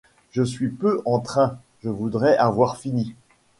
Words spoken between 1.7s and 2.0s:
je